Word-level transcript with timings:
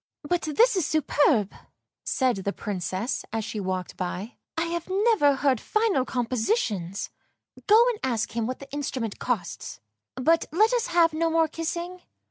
"But 0.31 0.41
this 0.41 0.75
is 0.75 0.87
superbe!" 0.87 1.53
said 2.17 2.37
the 2.37 2.51
Princess, 2.51 3.23
as 3.31 3.45
she 3.45 3.59
walked 3.59 3.97
by." 3.97 4.37
I 4.57 4.63
have 4.63 4.89
never 4.89 5.35
heard 5.35 5.61
finer 5.61 6.05
compositions. 6.05 7.11
Go 7.67 7.87
and 7.89 7.99
ask 8.01 8.31
him 8.35 8.47
what 8.47 8.57
the 8.57 8.71
instrument 8.73 9.19
costs, 9.19 9.79
but 10.15 10.47
let 10.51 10.73
us 10.73 10.87
have 10.87 11.13
no 11.13 11.29
more 11.29 11.47
kissing." 11.47 12.01